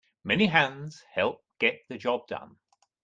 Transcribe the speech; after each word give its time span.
Many 0.23 0.47
hands 0.47 1.03
help 1.13 1.45
get 1.59 1.87
the 1.87 1.95
job 1.95 2.25
done. 2.25 2.57